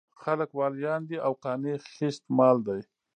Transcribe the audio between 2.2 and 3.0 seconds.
مال دی.